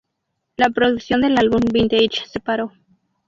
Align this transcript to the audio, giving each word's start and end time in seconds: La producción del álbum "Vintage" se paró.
La 0.57 0.71
producción 0.71 1.21
del 1.21 1.37
álbum 1.37 1.59
"Vintage" 1.71 2.25
se 2.27 2.39
paró. 2.39 2.73